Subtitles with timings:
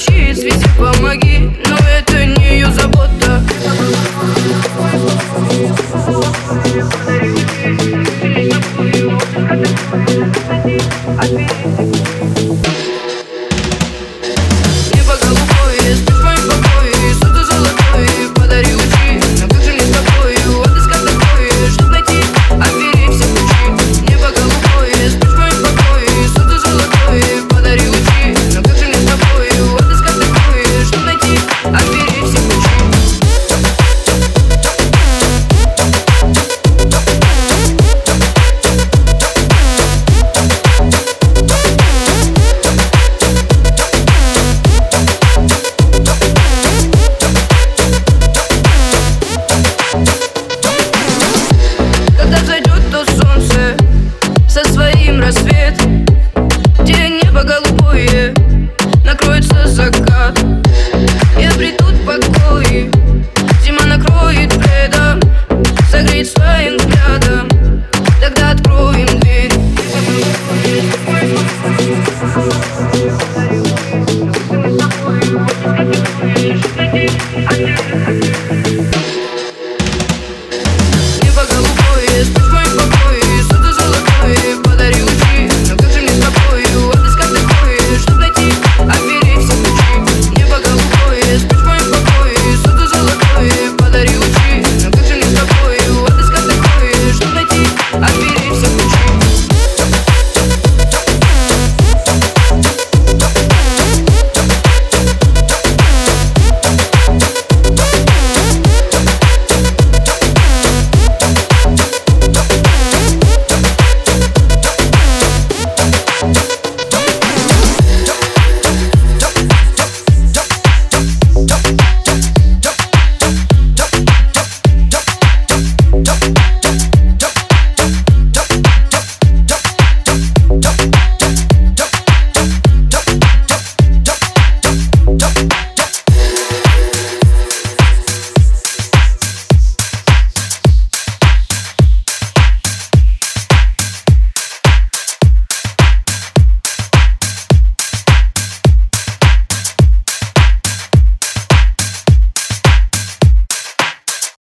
[0.00, 3.42] кричит, Свете, помоги Но это не ее забота
[11.76, 12.19] Thank you.